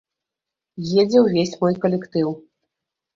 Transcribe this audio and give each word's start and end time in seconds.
Едзе 1.01 1.19
ўвесь 1.25 1.53
мой 1.65 1.73
калектыў. 1.83 2.33